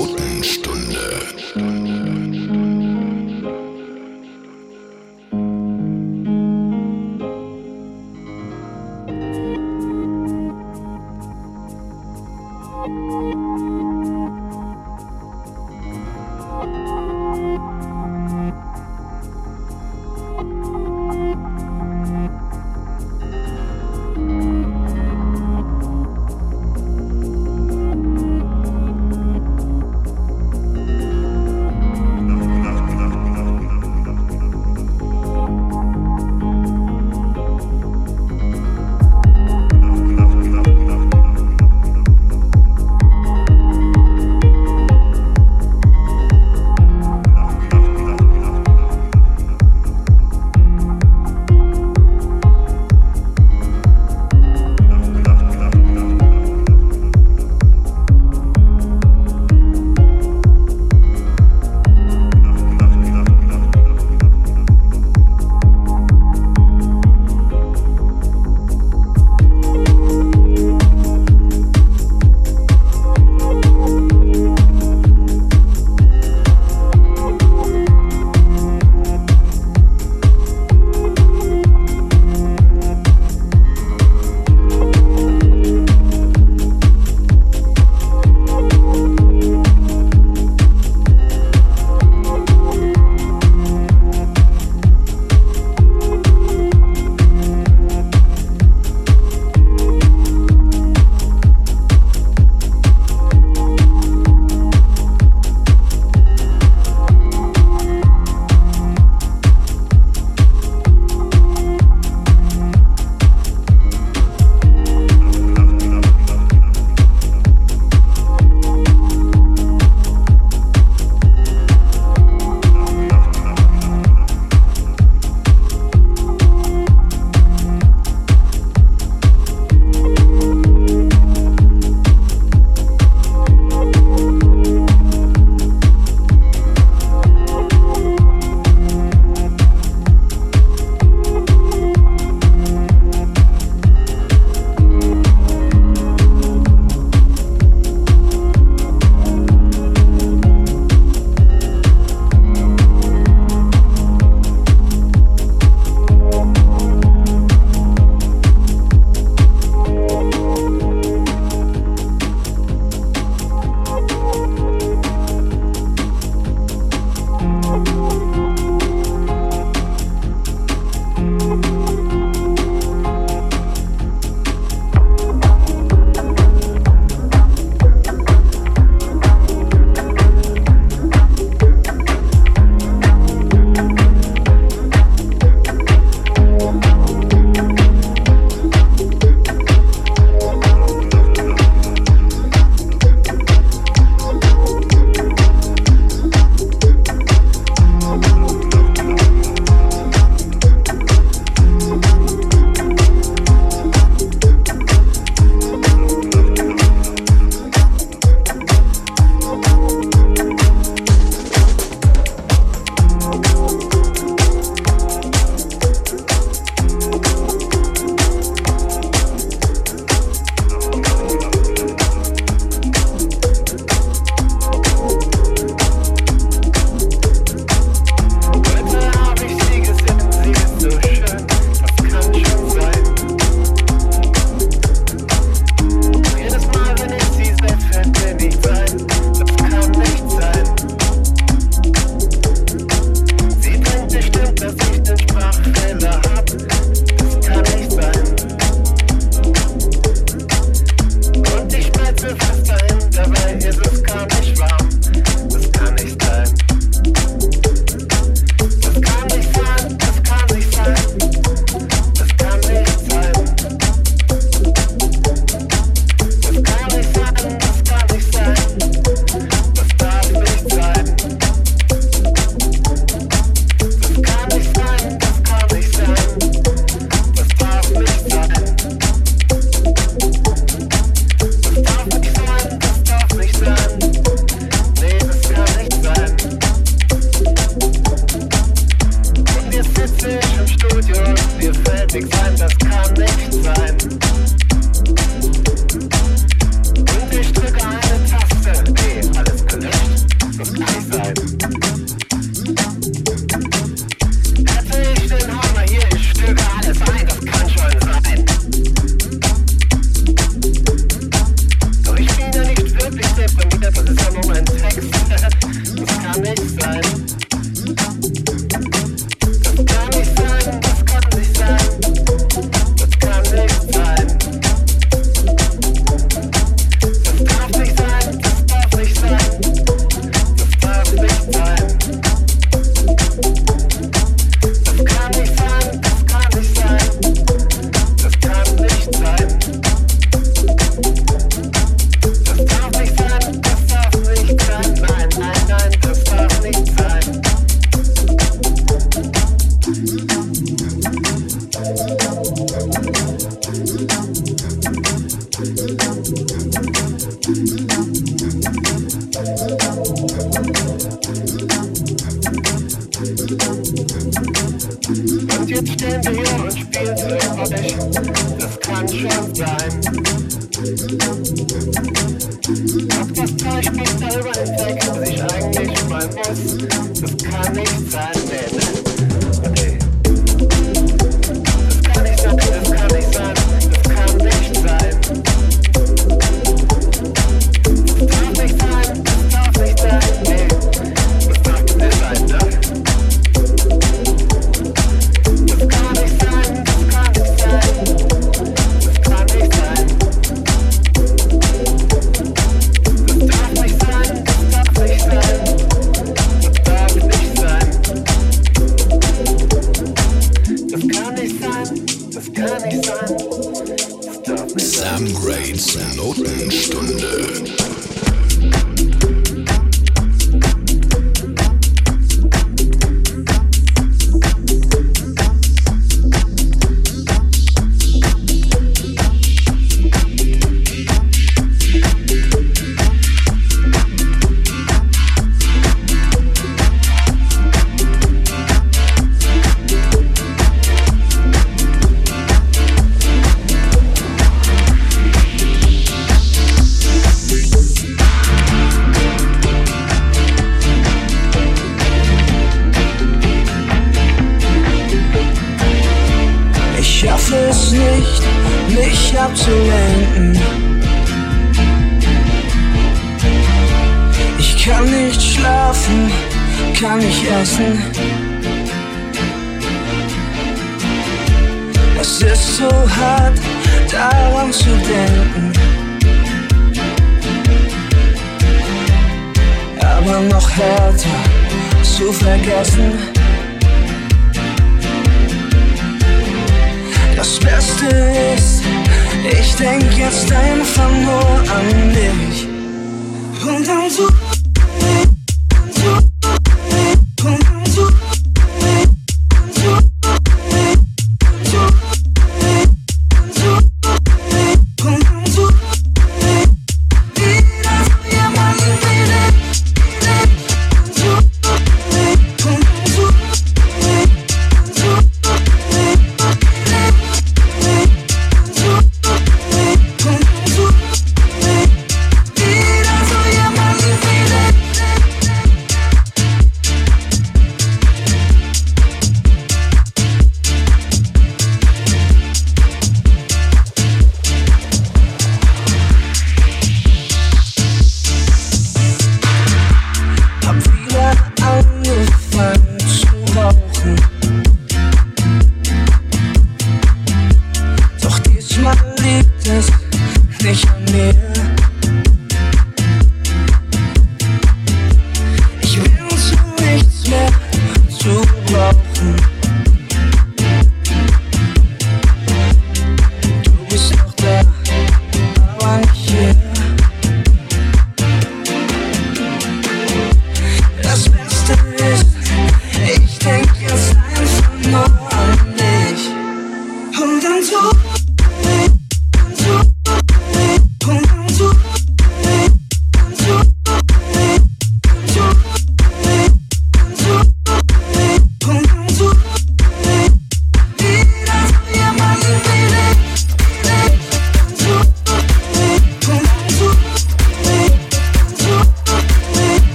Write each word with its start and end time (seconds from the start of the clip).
Notenstunde. 0.00 0.69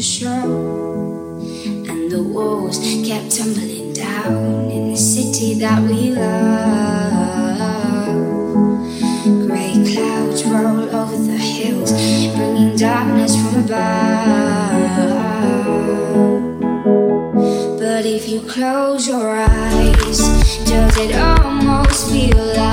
the 0.00 0.24
and 1.90 2.10
the 2.10 2.22
walls 2.22 2.78
kept 3.06 3.36
tumbling 3.36 3.92
down 3.92 4.70
in 4.70 4.92
the 4.92 4.96
city 4.96 5.52
that 5.54 5.82
we 5.82 6.12
love. 6.12 7.50
Grey 9.46 9.74
clouds 9.92 10.42
roll 10.46 10.88
over 10.96 11.16
the 11.16 11.36
hills, 11.36 11.92
bringing 12.34 12.76
darkness 12.76 13.36
from 13.36 13.64
above. 13.64 13.90
But 17.78 18.06
if 18.06 18.26
you 18.26 18.40
close 18.40 19.06
your 19.06 19.36
eyes, 19.36 20.18
does 20.64 20.96
it 20.96 21.14
almost 21.14 22.10
feel 22.10 22.38
like? 22.56 22.69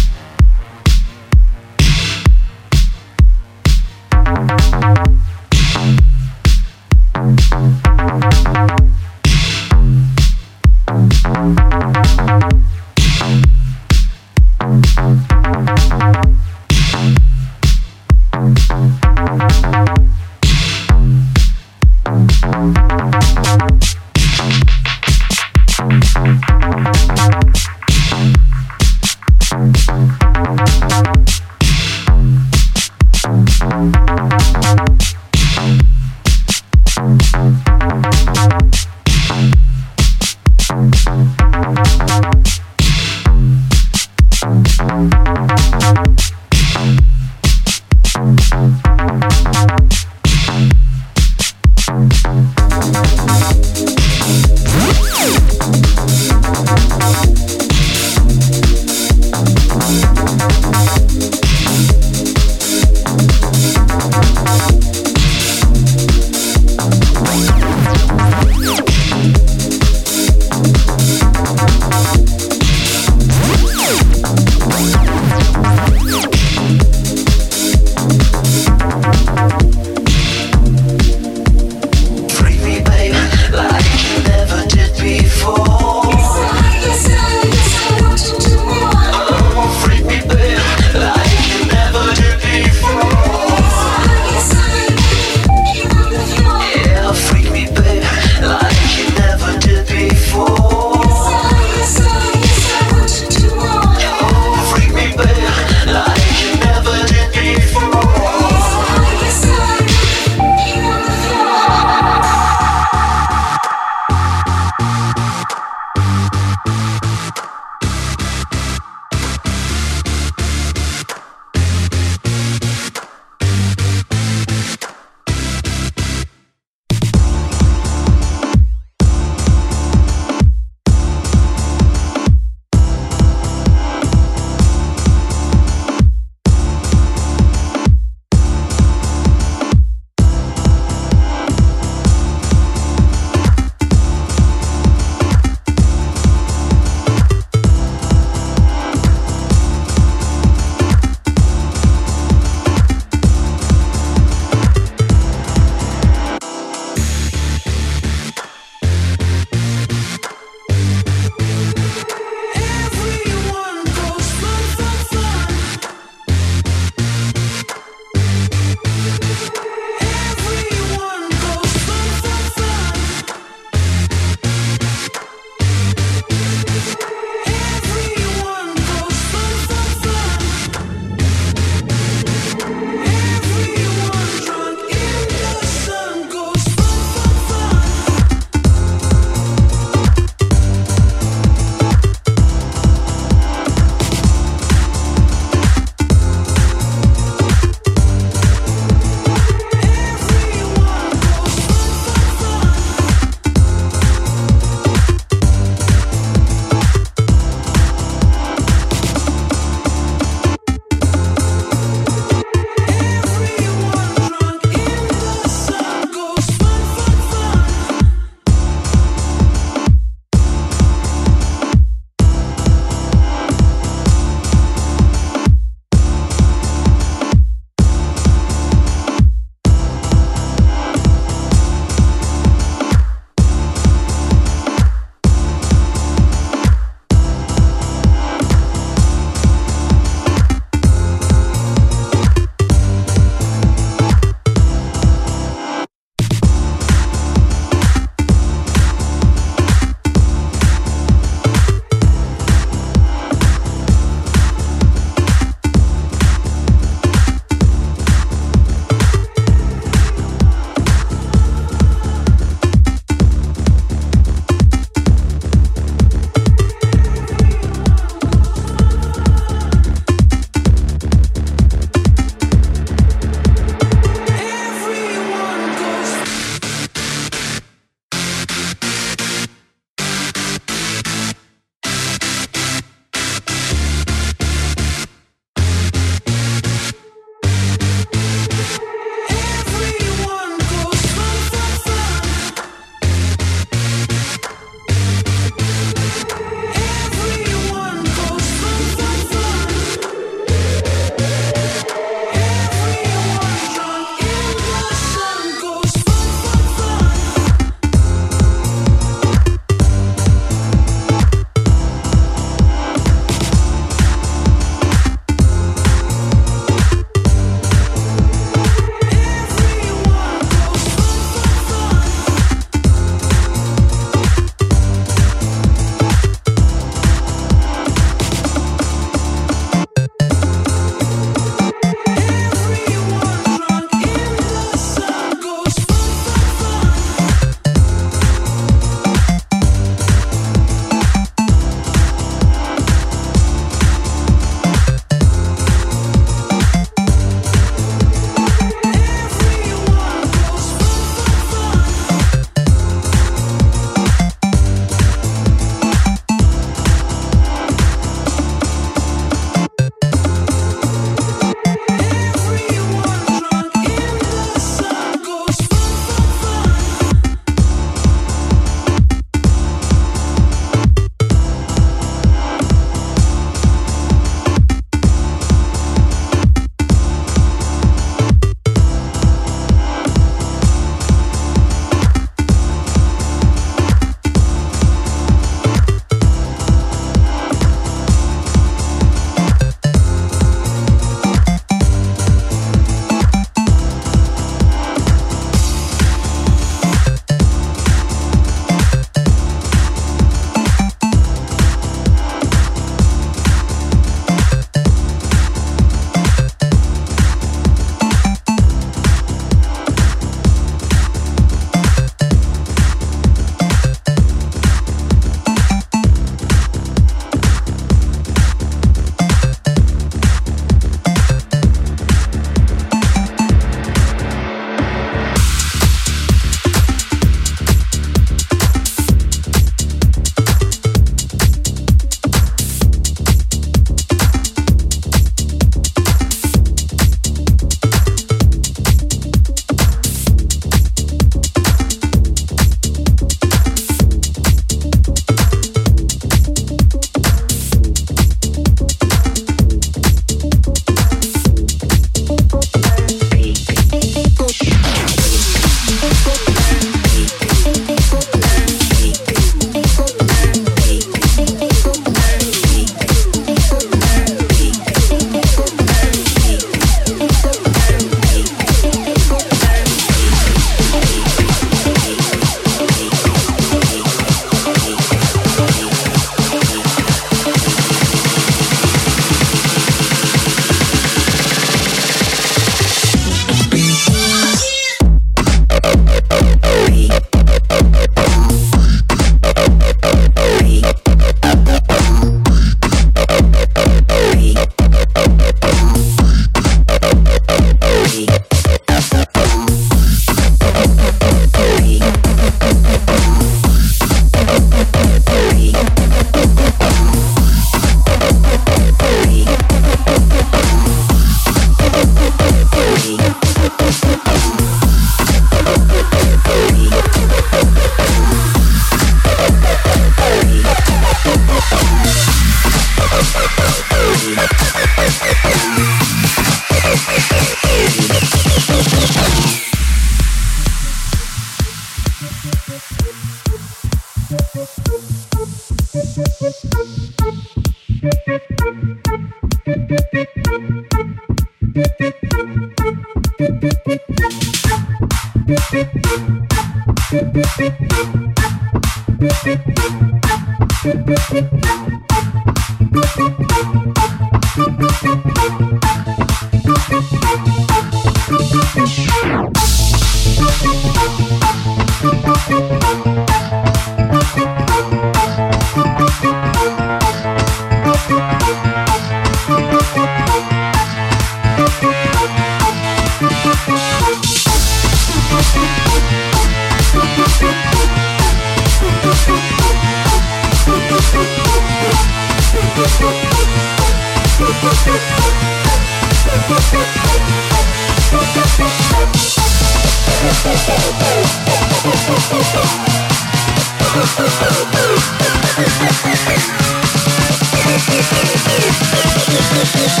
Thank 599.73 600.00